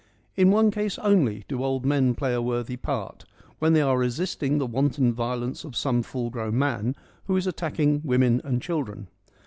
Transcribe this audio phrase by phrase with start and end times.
[0.35, 3.23] In one case only do old men play a worthy part;
[3.59, 8.01] when they are resisting the wanton violence of some full grown man who is attacking
[8.03, 9.09] women and children.